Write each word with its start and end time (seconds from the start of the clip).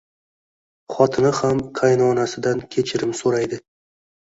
Xotini 0.93 1.33
ham 1.41 1.61
qaynonasidan 1.81 2.65
kechirim 2.77 3.15
so`raydi 3.23 3.65